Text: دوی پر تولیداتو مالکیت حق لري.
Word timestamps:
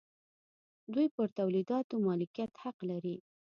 دوی 0.93 1.07
پر 1.15 1.27
تولیداتو 1.37 1.95
مالکیت 2.07 2.51
حق 2.63 2.77
لري. 2.89 3.15